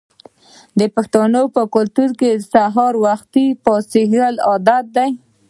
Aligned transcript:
د 0.79 0.81
پښتنو 0.95 1.41
په 1.55 1.61
کلتور 1.75 2.09
کې 2.19 2.31
سهار 2.51 2.93
وختي 3.05 3.45
پاڅیدل 3.63 4.35
عادت 4.49 4.85
دی. 4.95 5.09